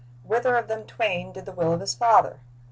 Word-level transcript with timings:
Whether 0.23 0.55
of 0.55 0.67
them 0.67 0.85
twain 0.87 1.31
did 1.31 1.45
the 1.45 1.51
will 1.51 1.73
of 1.73 1.79
his 1.79 1.93
fether 1.93 2.39